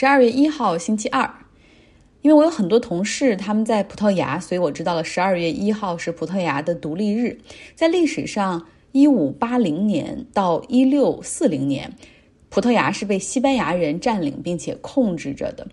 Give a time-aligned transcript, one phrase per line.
[0.00, 1.28] 十二月一号，星期二。
[2.22, 7.40] 因为我有很多同事，他们在葡萄牙，所以我知道了十二月一号是葡萄牙的独立日。
[7.74, 11.92] 在历史上，一五八零年到一六四零年，
[12.48, 15.66] 葡萄牙是被西班牙人占领并且控制着的。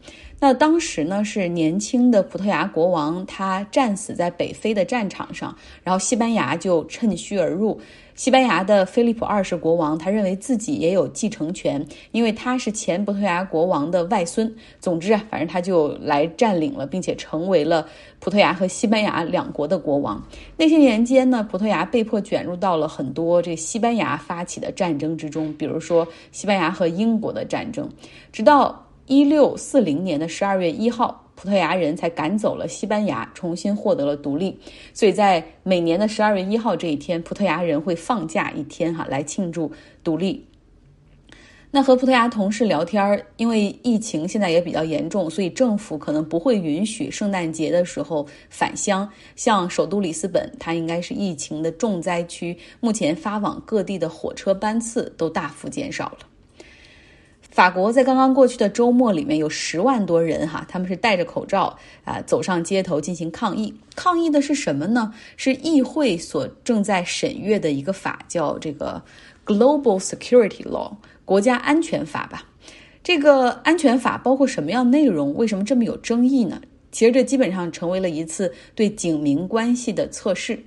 [0.46, 7.82] 那当时呢，是年轻的葡萄牙国王他战死在北非的战场上，然后西班牙就趁虚而入。
[8.14, 14.56] 西班牙的菲利普二世国王，他认为自己也有继承权，因为他是前葡萄牙国王的外孙。
[14.80, 17.88] 总之啊，反正他就来占领了，并且成为了
[18.20, 20.24] 葡萄牙和西班牙两国的国王。
[20.56, 27.90] 那些年间呢，葡萄牙被迫卷入到了很多这西班牙发起的战争之中，比如说西班牙和英国的战争，
[28.32, 31.22] 直到一六四零年的十二月一号。
[31.38, 34.58] 葡萄牙人才赶走了西班牙，重新获得了独立。
[34.94, 39.70] 所以在每年的十二月一号这一天，葡萄牙人会放假一天哈，来庆祝
[40.02, 40.48] 独立。
[41.72, 49.08] 那和葡萄牙同事聊天，因为疫情现在也比较严重，所以政府可能不会允许圣诞节的时候返乡。
[49.36, 56.20] 像首都里斯本，它应该是疫情的重灾区，目前发往各地的火车班次都大幅减少了。
[57.56, 63.74] 法国在刚刚过去的周末里面有十万多人哈，他们是戴着口罩啊走上街头进行抗议。
[63.96, 65.14] 抗议的是什么呢？
[65.38, 69.02] 是议会所正在审阅的一个法，叫这个
[69.46, 72.44] Global Security Law 国家安全法吧。
[73.02, 75.34] 这个安全法包括什么样内容？
[75.36, 76.60] 为什么这么有争议呢？
[76.92, 80.62] 其实这基本上成为了一次对警民关系的测试。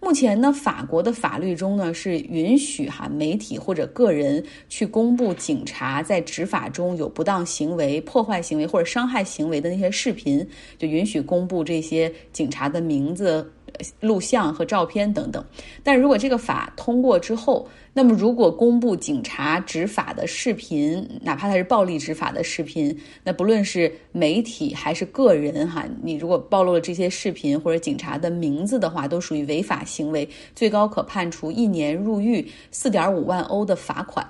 [0.00, 10.46] 目前呢，法国的法律中呢是允许哈媒体或者个人去公布警察在执法中有不当行为、破坏行为或者伤害行为的那些视频，
[10.78, 13.52] 就允许公布这些警察的名字。
[14.00, 15.44] 录像和照片等等，
[15.82, 34.26] 但如果这个法通过之后，那么如果公布警察执法的视频，哪怕他是暴力执法的视频，那不论是媒体还是个人哈，你如果暴露了这些视频或者警察的名字的话，都属于违法行为，最高可判处一年入狱、四点五万欧的罚款。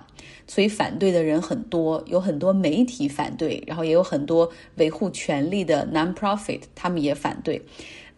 [0.47, 7.61] 所以反对的人很多，有很多媒体反对，然后也有很多维护权利的 non-profit，他们也反对。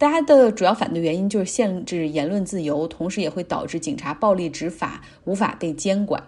[0.01, 6.23] 大家的主要反对原因就是限制言论自由，同时也会导致警察暴力执法无法被监管。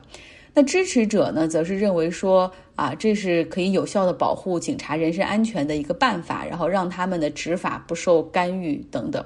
[0.54, 9.26] 那支持者呢，则是认为说啊，这是可以有效的保护警察人身安全的一个办法，然后让他们的执法不受干预等等。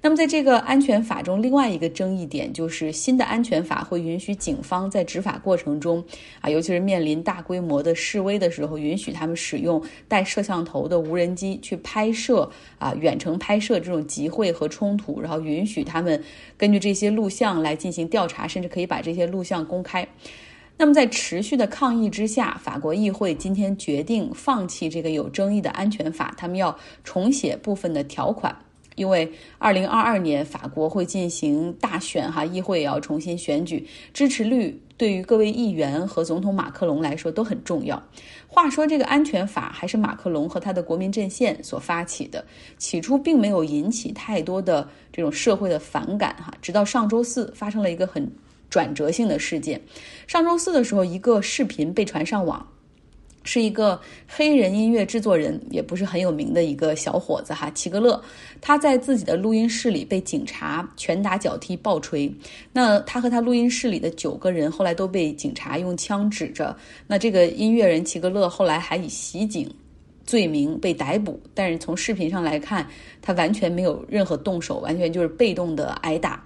[0.00, 6.02] 那么，在这个安全法中，另外一个争议点就是新的安全法会允许警方在执法过程中，
[6.40, 12.48] 啊，尤其是面临大规模的示威的时候，允许他们使用带摄像头的无人机去拍摄
[12.78, 16.22] 啊，远程拍摄这种集会和冲突，然后允许他们
[16.56, 20.06] 根据这些录像来进行调查，甚至可以把这些录像公开。
[20.76, 28.56] 那么，在持续的抗议之下，法国议会今天决定放弃这个有争议的安全法，他们要重写部分的条款。
[28.98, 38.02] 因为二零二二年法国会进行大选，哈，议会也要重新选举，支持率对于各位议员和总统马克龙来说都很重要。
[38.48, 42.44] 话说，这个安全法还是马克龙和他的国民阵线所发起的，
[42.76, 48.28] 起初并没有引起太多的这种社会的反感，哈，直到上周四发生了一个很
[48.68, 49.80] 转折性的事件。
[50.26, 52.66] 上周四的时候，一个视频被传上网。
[53.50, 58.22] 是一个黑人音乐制作人，也不是很有名的一个小伙子哈，齐格勒。
[58.60, 62.30] 他在自己的录音室里被警察拳打脚踢、暴锤。
[62.74, 66.76] 那他和他录音室里的九个人后来都被警察用枪指着。
[67.06, 69.66] 那这个音乐人齐格勒后来还以袭警
[70.26, 72.86] 罪名被逮捕，但是从视频上来看，
[73.22, 76.44] 他完全没有任何动手，完全就是被动的挨打。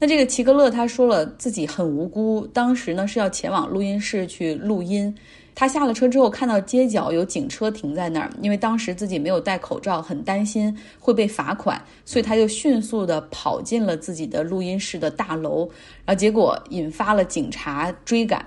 [0.00, 5.14] 那这个齐格勒他说了自己很无辜，当时呢是要前往录音室去录音。
[5.58, 15.68] 他下了车之后，看到街角有警车停在那儿，因为当时自己没有戴口罩，很担心会被罚款，所以他就迅速的跑进了自己的录音室的大楼，
[16.04, 18.46] 然后结果引发了警察追赶，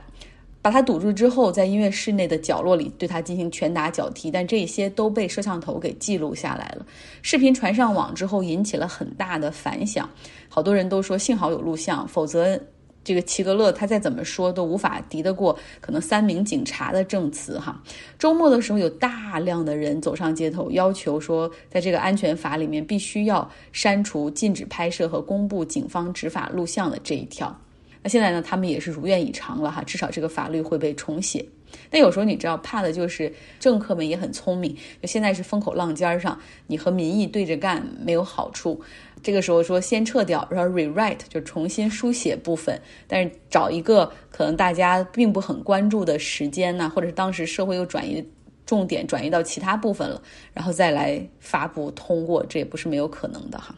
[0.61, 6.85] 把他堵住之后，在音乐室内的角落里对他进行拳打脚踢，但这些都被摄像头给记录下来了。
[7.21, 10.09] 视频传上网之后，引起了很大的反响，
[10.47, 12.57] 好多人都说幸好有录像，否则。
[13.03, 17.81] 这个齐格勒他再怎么说都无法敌得过可能三名警察的证词哈。
[18.19, 27.59] 周末的时候有大量的人走上街头，要求说在这个安全法里面必须要删除禁止拍摄和公布警方执法录像的这一条。
[28.03, 31.45] 那现在呢，他们也是如愿以偿了哈，至少这个法律会被重写。
[31.89, 36.37] 但有时候你知道，怕的就是政客们也很聪明，就现在是风口浪尖上，
[36.67, 38.81] 你和民意对着干没有好处。
[39.23, 48.25] 这个时候说先撤掉，然后 rewrite 就重新书写部分，但是找一个可能大家并不很关注的时间呢，或者是当时社会又转移。
[48.63, 50.21] 重点转移到其他部分了，
[50.53, 53.75] 然后再来发布通过，这也不是没有可能的哈。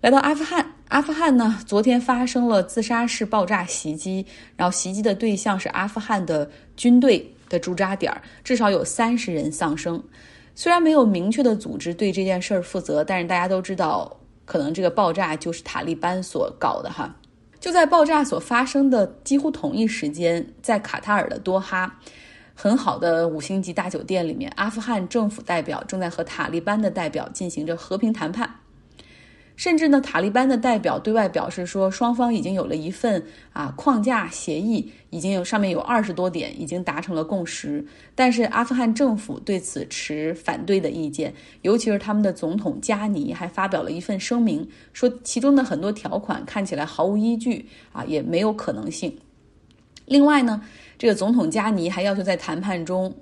[0.00, 4.24] 来到阿富汗，阿富汗呢，昨天发生了自杀式爆炸袭击，
[4.56, 8.12] 然后袭击的对象是阿富汗的军队的驻扎点，
[8.44, 10.00] 至少有三十人丧生。
[10.54, 17.14] 虽然没有明确的组织对这件事儿负责，但是大家都知道，可能这个爆炸就是塔利班所搞的哈。
[17.60, 21.98] 就在爆炸所发生的几乎同一时间，在卡塔尔的多哈，
[22.54, 28.56] 很好的五星级大酒店里面，阿富汗政府代表正在和塔利班的代表进行着和平谈判。
[29.56, 37.86] 甚至呢，塔利班的代表对外表示说，双方已经有了一份啊框架协议，已经有上面有二十多点已经达成了共识。
[38.16, 49.16] 但是阿富汗政府对此持反对的意见，尤其是他们的总统加尼还发表了一份声明，说其中的很多条款看起来毫无依据啊，也没有可能性。
[50.06, 50.60] 另外呢，
[50.98, 53.14] 这个总统加尼还要求在谈判中。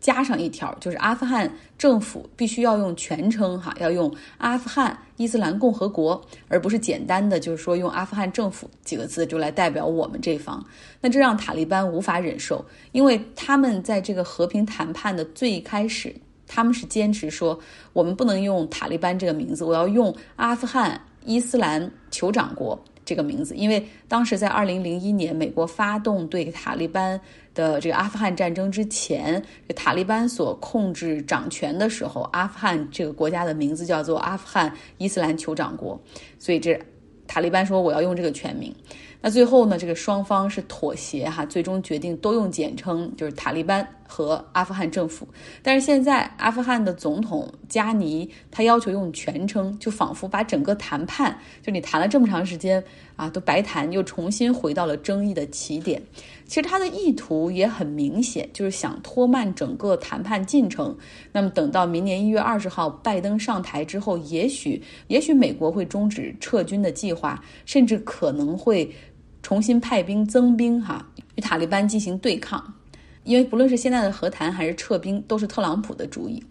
[0.00, 10.64] 加上一条，就是阿富汗政府必须要用全称哈，要用阿富汗伊斯兰共和国，而不是简单的就是说用阿富汗政府几个字就来代表我们这方。
[11.00, 16.14] 那这让塔利班无法忍受，因为他们在这个和平谈判的最开始，
[16.46, 17.58] 他们是坚持说
[17.92, 22.82] 我们不能用塔利班这个名字，我要用阿富汗伊斯兰酋长国。
[23.10, 27.20] 这个名字，因为当时在二零零一年美国发动对塔利班
[27.52, 36.00] 的这个阿富汗战争之前，塔利班所控制掌权的时候，阿富汗这个国家的名字叫做阿富汗伊斯兰酋长国，
[36.38, 36.80] 所以这
[37.26, 38.72] 塔利班说我要用这个全名。
[39.22, 45.28] 那最后呢，这个双方是妥协哈，最终决定都用简称，就是塔利班和阿富汗政府。
[45.62, 52.82] 但是现在阿富汗的总统加尼他要求用全称，就仿佛把整个谈判，就你谈了这么长时间
[53.14, 56.02] 啊，都白谈，又重新回到了争议的起点。
[56.46, 60.96] 其实他的意图也很明显，就是想拖慢整个谈判进程。
[61.30, 68.90] 那么等到明年一月二十号拜登上台之后，也许也许美国会终止撤军的计划，甚至可能会。
[69.42, 71.06] 重新派兵增兵，哈，
[71.36, 72.62] 与塔利班进行对抗，
[73.24, 76.42] 因为不论是现在的和谈还是撤兵，都是特朗普的主意。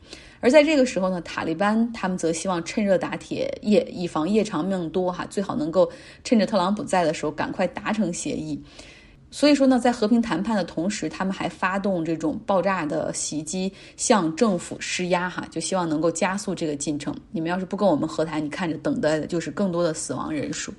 [0.41, 5.91] 而在这个时候呢，塔利班他们则希望趁热打铁，夜以防夜长梦多，哈，最好能够
[6.23, 8.61] 趁着特朗普在的时候赶快达成协议。
[9.31, 17.13] 所以说呢，在和平谈判的同时，他们还发动这种爆炸的袭击，向政府施压，哈，就希望能够加速这个进程。
[17.31, 20.73] 你们要是不跟我们和谈，你看着等待的就是更多的死亡人数。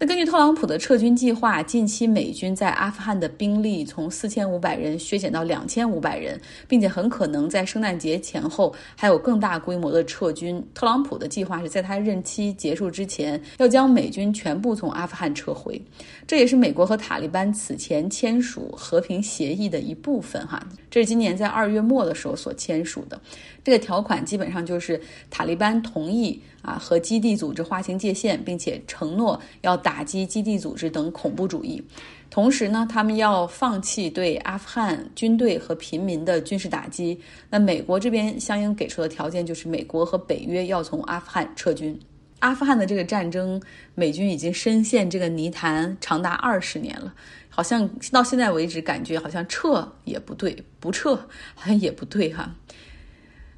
[0.00, 10.64] 那根据特朗普的撤军计划，近期美军在阿富汗的兵力从四千五百人削减到两千五百人，并且很可能在圣诞节前后还有更大规模的撤军。
[10.72, 15.82] 特朗普的计划是在他任期结束之前要将美军全部从阿富汗撤回，
[16.28, 20.46] 这也是美国和塔利班此前签署和平协议的一部分。
[20.46, 23.20] 哈，这是今年在二月末的时候所签署的。
[23.64, 24.98] 这个条款基本上就是
[25.28, 31.82] 塔利班同意啊和基地组织划清界限，并且承诺要打击基地组织等恐怖主义。
[32.30, 37.18] 同时呢，他们要放弃对阿富汗军队和平民的军事打击。
[37.48, 41.98] 那美国这边相应给出的条件就是美国和北约要从阿富汗撤军。
[42.40, 43.60] 阿富汗的这个战争，
[43.94, 47.12] 美军已经深陷这个泥潭长达二十年了，
[47.48, 51.16] 好像到现在为止感觉好像撤也不对，不撤
[51.54, 52.54] 好 像也不对哈。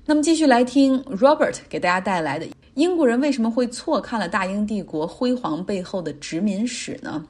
[0.07, 2.47] 那么继续来听 Robert 给大家带来的
[2.81, 7.23] 英国人为什么会错看了大英帝国辉煌背后的殖民史呢？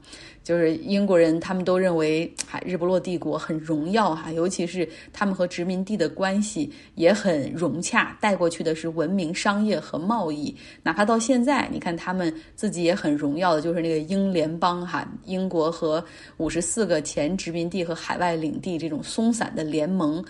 [0.45, 10.54] 就是英国人他们都认为，哈日不落帝国很荣耀哈，尤其是他们和殖民地的关系也很融洽，带过去的是文明、商业和贸易。
[10.85, 16.04] 哪怕到现在，你看他们自己也很荣耀的，就是那个英联邦哈，英国和
[16.37, 20.25] 五十四个前殖民地和海外领地这种松散的联盟。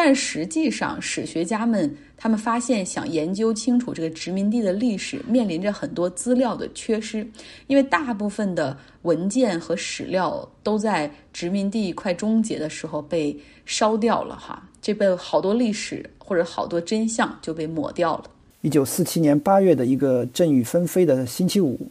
[0.00, 7.26] 但实际上，史学家们他们发现，想研究清楚这个殖民地的历史，面临着很多资料的缺失，
[7.66, 13.36] 因为大部分的文件和史料都在殖民地快终结的时候被
[13.66, 18.30] 烧掉了，哈，这被好多历史或者好多真相就被抹掉了。
[18.60, 21.88] 一九四七年八月的一个阵雨纷飞的星期五，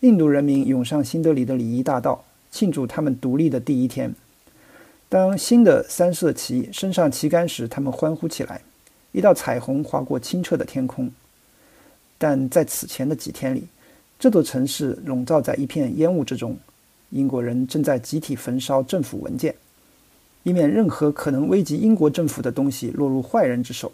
[0.00, 4.12] 印度人民涌上新德里的礼仪大道，庆祝他们独立的第一天。
[5.08, 8.60] 当新的三色旗升上旗杆时，他们欢呼起来，
[9.12, 11.10] 一道彩虹划过清澈的天空。
[12.18, 13.68] 但在此前的几天里，
[14.18, 16.56] 这座城市笼罩在一片烟雾之中。
[17.10, 19.54] 英国人正在集体焚烧政府文件，
[20.42, 23.92] 以免任何可能危及英国政府的东西落入坏人之手。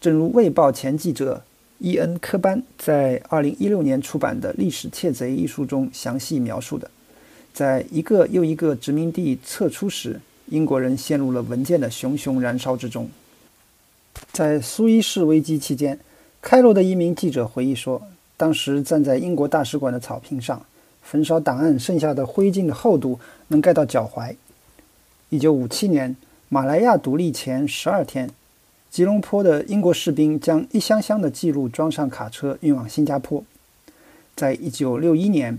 [0.00, 1.42] 正如《卫报》前记者
[1.78, 6.88] 伊恩·科班在2016年出版的《历史窃贼》一书中详细描述的。
[7.52, 13.08] 在一个又一个殖民地撤出时，英国人陷入了文件的熊熊燃烧之中。
[14.32, 15.98] 在苏伊士危机期间，
[16.40, 18.02] 开罗的一名记者回忆说，
[18.36, 20.64] 当时站在英国大使馆的草坪上，
[21.02, 23.18] 焚烧档案剩下的灰烬的厚度
[23.48, 24.34] 能盖到脚踝。
[25.28, 26.16] 一九五七年，
[26.48, 28.30] 马来亚独立前十二天，
[28.90, 33.42] 吉隆坡的英国士兵将一箱箱的记录装上卡车运往新加坡。
[34.34, 35.58] 在一九六一年，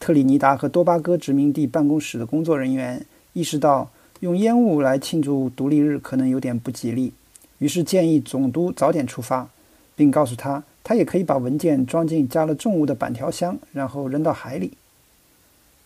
[0.00, 3.04] 特立尼达和多巴哥殖民地办公室的工作人员
[3.34, 3.90] 意识到，
[4.20, 7.12] 用烟雾来庆祝独立日可能有点不吉利，
[7.58, 9.48] 于是建议总督早点出发，
[9.94, 14.72] 并告诉他，他也可以把文件装进加了重物的板条箱，然后扔到海里。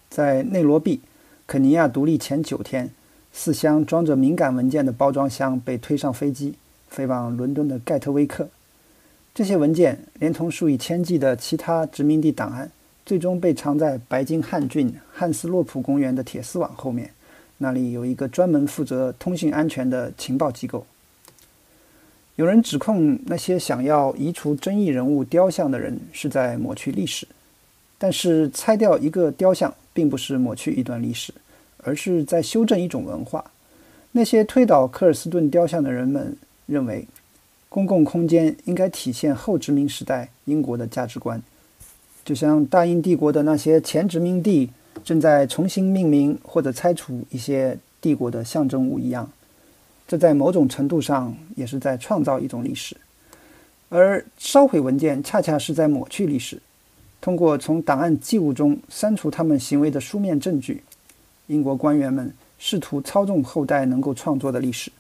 [0.08, 1.00] 在内罗毕，
[1.48, 2.90] 肯尼亚独立前九天。
[3.36, 6.54] 四箱装着敏感文件的包装箱被推上飞机，
[6.86, 8.48] 飞往伦敦的盖特威克。
[9.34, 12.70] 这些文件连同数以千计的其他殖民地档案，
[13.06, 17.10] 最终被藏在白金汉郡汉斯洛普公园的铁丝网后面。
[17.58, 20.84] 那里有一个专门负责通信安全的情报机构。
[22.36, 27.26] 有人指控那些想要移除争议人物雕像的人是在抹去历史，
[27.96, 31.32] 但是拆掉一个雕像并不是抹去一段历史。
[31.86, 33.44] 而是在修正一种文化。
[34.12, 36.34] 那些推倒科尔斯顿雕像的人们
[36.64, 37.06] 认为，
[37.68, 41.42] 公共空间应该体现后殖民时代英国的价值观，
[42.24, 44.70] 就像大英帝国的那些前殖民地
[45.04, 49.30] 正在重新命名或者拆除一些帝国的象征物一样。
[50.08, 52.96] 这在某种程度上也是在创造一种历史。
[53.90, 56.60] 而烧毁文件恰恰是在抹去历史，
[57.20, 60.82] 通过从档案记录中删除他们行为的书面证据。
[61.46, 64.90] 英国官员们试图操纵后代能够创作的历史。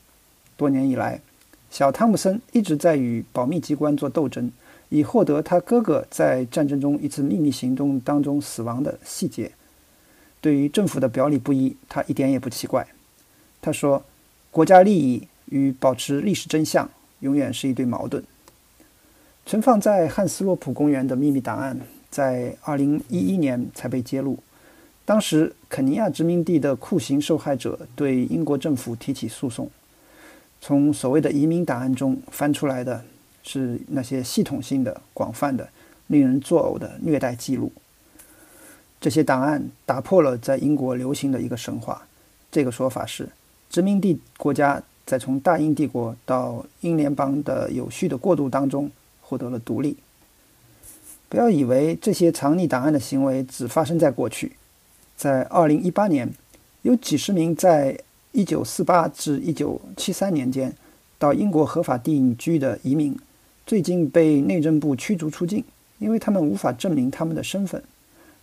[0.56, 1.20] 多年以来，
[1.70, 4.50] 小汤姆森一直在与保密机关做斗争，
[4.94, 9.50] 以获得他哥哥在战争中一次秘密行动当中死亡的细节。
[10.40, 12.86] 对于政府的表里不一，他一点也不奇怪。
[13.60, 14.00] 他说
[14.52, 16.88] ：“国家利益与保持历史真相
[17.20, 18.22] 永远是一对矛盾。”
[19.44, 21.76] 存放在汉斯洛普公园的秘密档案，
[22.08, 24.38] 在2011年才被揭露。
[25.04, 29.68] 当时，肯尼亚殖民地的酷刑受害者对英国政府提起诉讼。
[30.60, 33.04] 从所谓的移民档案中翻出来的
[33.44, 35.68] 是那些系统性的、广泛的、
[36.08, 37.70] 令人作呕的虐待记录。
[39.00, 42.06] 这些档案打破了在英国流行的一个神话。
[42.50, 43.28] 这个说法是，
[43.68, 49.96] 殖民地国家在从大英帝国到英联邦的有序的过渡当中获得了独立。
[51.28, 54.56] 不要以为这些藏匿档案的行为只发生在过去。
[55.16, 56.32] 在2018年，
[56.82, 57.98] 有几十名在
[58.32, 60.74] 1948至1973年间
[61.18, 63.18] 到英国合法定居的移民，
[63.66, 65.64] 最近被内政部驱逐出境，
[65.98, 67.82] 因为他们无法证明他们的身份。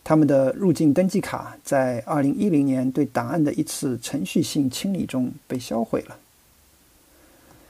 [0.04, 6.18] 他们的入境登记卡在2010年对档案的一次程序性清理中被销毁了。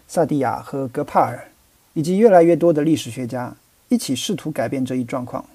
[0.07, 1.51] 萨蒂亚和格帕尔
[1.93, 3.53] 以及越来越多的历史学家
[3.89, 5.45] 一起试图改变这一状况。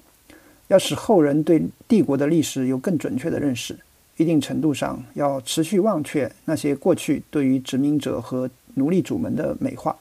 [0.67, 3.75] 要使后人对帝国的历史有更准确的认识，
[4.17, 9.97] 一定程度上要持续忘却那些过去对于殖民者和奴隶主们的美化。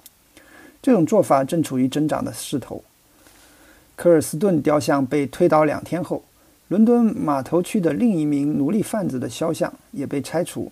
[0.87, 2.81] 这种做法正处于增长的势头。
[3.97, 6.23] 科尔斯顿雕像被推倒两天后，
[6.69, 10.71] 伦敦码头区的另一名奴隶贩子的肖像也被拆除。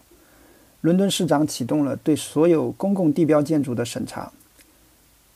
[0.83, 4.30] 伦敦市长启动了对所有公共地标建筑的审查。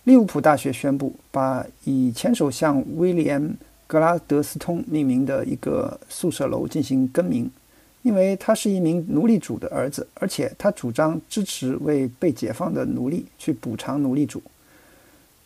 [0.04, 3.56] 利物浦大学宣布把以前首相威廉。
[3.88, 7.50] 格拉德斯通命名的一个宿舍楼进行更名，
[8.02, 14.40] 因为他是一名奴隶主的儿子，而且他主张支持为被解放的奴隶去补偿奴隶主。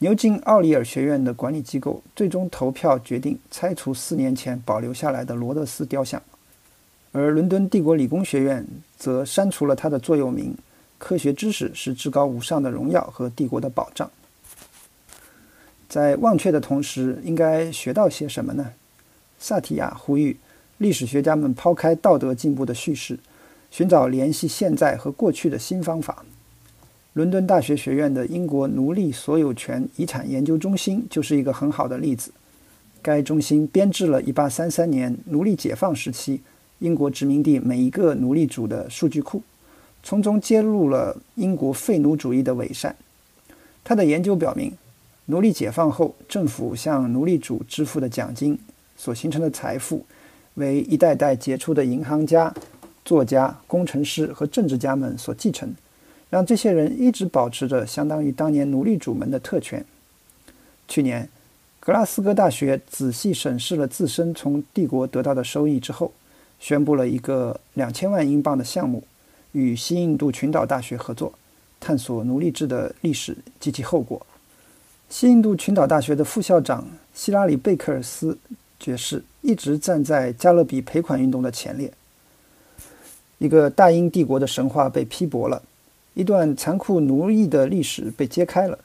[0.02, 6.20] 牛津奥里尔学院的管理机构最终投票决定拆除四年前保留下来的罗德斯雕像，
[7.12, 8.66] 而伦敦帝国理工学院
[8.98, 10.56] 则删除了他的座右铭
[10.98, 14.10] ：“科学知识是至高无上的荣耀和帝国的保障。”
[15.88, 18.72] 在忘却的同时，应该学到些什么呢？
[19.38, 20.36] 萨提亚呼吁
[20.78, 23.20] 历史学家们抛开道德进步的叙事，
[23.70, 26.24] 寻找联系现在和过去的新方法。
[27.14, 32.30] 伦敦大学学院的英国奴隶所有权遗产研究中心就是一个很好的例子。
[33.02, 36.40] 该中心编制了1833年奴隶解放时期
[36.78, 39.42] 英国殖民地每一个奴隶主的数据库，
[40.02, 42.96] 从中揭露了英国废奴主义的伪善。
[43.84, 44.72] 他的研究表明。
[45.26, 48.58] 奴隶解放后，政府向奴隶主支付的奖金
[48.96, 50.04] 所形成的财富，
[50.54, 52.52] 为一代代杰出的银行家、
[53.04, 55.72] 作家、工程师和政治家们所继承，
[56.32, 59.84] 让这些人一直保持着相当于当年奴隶主们的特权。
[60.88, 61.28] 去年，
[61.78, 66.10] 格拉斯哥大学仔细审视了自身从帝国得到的收益之后，
[66.58, 69.04] 宣布了一个两千万英镑的项目，
[69.52, 71.34] 与西印度群岛大学合作，
[71.78, 74.26] 探索奴隶制的历史及其后果。
[75.10, 78.38] 西印度群岛大学的副校长希拉里·贝克尔斯
[78.80, 81.92] 爵士一直站在加勒比赔款运动的前列。
[83.36, 85.62] 一个大英帝国的神话被批驳了，
[86.14, 88.78] 一段残酷奴役的历史被揭开了。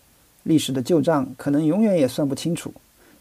[0.44, 2.74] 历史的旧账可能永远也算不清楚，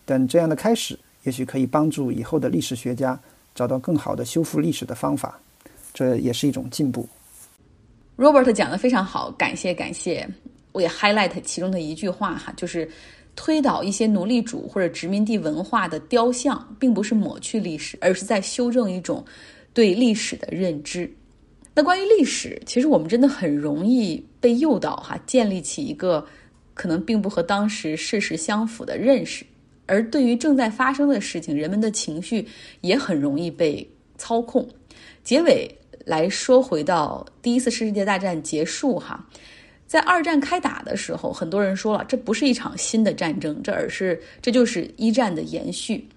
[0.04, 3.18] 但这样的开始也许可以帮助以后的历史学家
[3.52, 5.36] 找到更好的修复历史的方法，
[5.92, 7.08] 这也是一种进步。
[8.16, 10.26] Robert 讲的非常好，感谢感谢。
[10.70, 12.88] 我也 highlight 其中的一句话哈，就是
[13.34, 19.24] 推倒一些奴隶主或者殖民地文化的雕像，并不是抹去历史，而是在修正一种
[19.74, 21.10] 对历史的认知。
[21.76, 26.26] 那关于历史，其实我们真的很容易被诱导哈，建立起一个
[26.72, 29.44] 可能并不和当时事实相符的认识。
[29.84, 32.48] 而对于正在发生的事情，人们的情绪
[32.80, 34.66] 也很容易被操控。
[35.22, 35.70] 结尾
[36.06, 39.28] 来说，回到第一次世界大战结束哈。
[39.86, 46.08] 在二战开打的时候，很多人说了，这不是一场新的战争，这而是这就是一战的延续。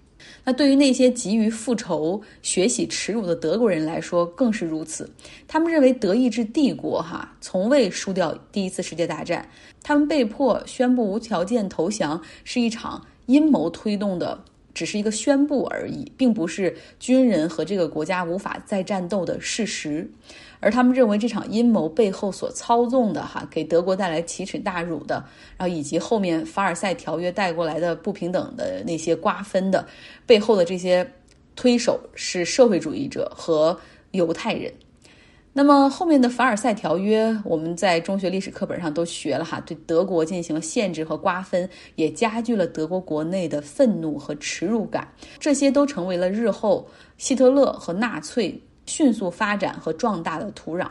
[0.43, 5.09] 那对于那些急于复仇、学习耻辱的德国人来说，更是如此。
[5.47, 9.47] 他们认为德意志帝国哈从未输掉第一次世界大战，
[9.83, 14.43] 他们被迫宣布无条件投降是一场阴谋推动的。
[14.71, 20.09] 只是一个宣布而已，并不是军人和这个国家无法再战斗的事实。
[20.59, 25.23] 而他们认为这场阴谋背后所操纵的，哈，给德国带来奇耻大辱的，
[25.57, 29.87] 然后以及后面凡尔赛条约带过来的不平等的那些瓜分的
[30.25, 31.09] 背后的这些
[31.55, 33.79] 推手是社会主义者和
[34.11, 34.73] 犹太人。
[35.51, 46.87] 那么后面的凡尔赛条约，我们在中学历史课本上都学了哈，对德国进行了限制和瓜分，也加剧了德国国内的愤怒和耻辱感，这些都成为了日后
[47.17, 50.89] 希特勒和纳粹迅速发展和壮大的土壤。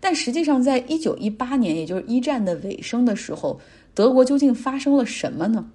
[0.00, 3.60] 但实际上，在一九一八年，也就是一战的尾声的时候，
[3.94, 5.70] 德国究竟发生了什么呢？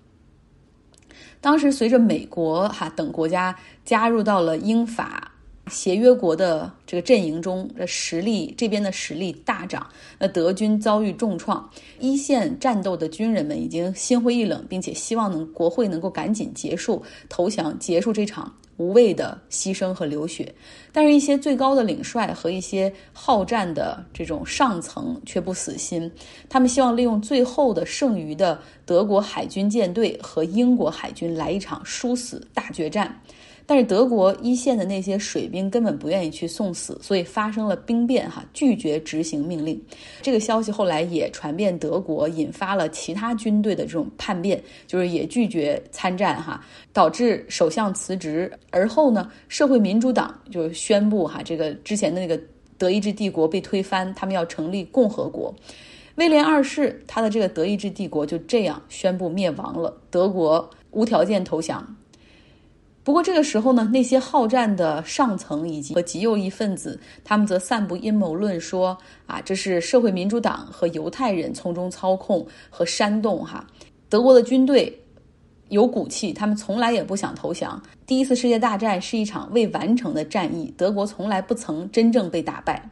[1.40, 5.31] 当时随着美国哈等国家加入到了英法。
[5.72, 9.88] 协约国的这个阵营中的实力，这边的实力大涨，
[10.20, 11.68] 那德军遭遇重创，
[12.00, 20.54] 一线战斗的军人们已经心灰意冷，并且希望能国会能够赶紧结束投降，结束这场无谓的牺牲和流血。
[20.92, 26.12] 但是，一些最高的领帅和一些好战的这种上层却不死心，
[26.50, 33.18] 他们希望利用最后的剩余的德国海军舰队和英国海军来一场殊死大决战。
[33.72, 39.82] 但是德国一线的那些水兵根本不愿意去送死，所以发生了兵变，哈，拒绝执行命令。
[40.22, 48.52] 这个消息后来也传遍德国，引发了其他军队的这种叛变，就是也拒绝参战，哈，导致首相辞职。
[48.72, 52.38] 而后呢，社会民主党就宣布，哈，这个之前的那个
[52.78, 55.56] 德意志帝国被推翻，他们要成立共和国。
[56.16, 61.88] 威廉二世他的这个德意志帝国就这样宣布灭亡了，德国无条件投降。
[63.04, 73.44] 不过这个时候呢，那些好战的上层以及和极右翼分子，他们则散布阴谋论，说啊，这是社会民主党和犹太人从中操控和煽动。
[73.44, 73.66] 哈，
[74.08, 74.96] 德国的军队
[75.70, 77.82] 有骨气，他们从来也不想投降。
[78.06, 82.88] 第一次世界大战是一场未完成的战役，德国从来不曾真正被打败。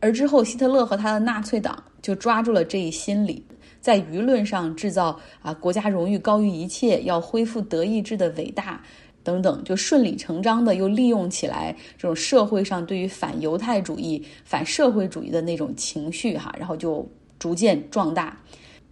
[0.00, 3.44] 而之后，希特勒和他的纳粹党就抓住了这一心理，
[3.82, 8.80] 在舆论上制造啊，国家荣誉高于一切，要恢复德意志的伟大。
[9.24, 17.06] 等等，就顺理成章的又利用起来这种社会上对于反犹太主义、反社会主义的那种情绪哈，然后就
[17.38, 18.36] 逐渐壮大。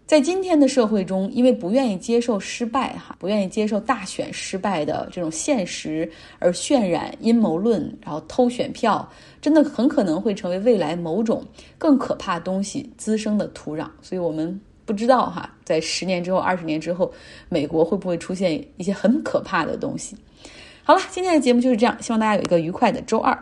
[0.06, 9.08] 在今天的社会中，因为不愿意接受失败哈，不愿意接受大选失败的这种现实，而渲染阴谋论，然后偷选票，
[9.40, 11.44] 真的很可能会成为未来某种
[11.78, 13.88] 更可怕东西滋生的土壤。
[14.02, 14.60] 所以，我们。
[14.90, 17.12] 不知道哈，在十年之后、二十年之后，
[17.48, 20.16] 美国会不会出现一些很可怕的东西？
[20.82, 23.38] 好了，今天的节目就是这样，希望大家有一个愉快的周二。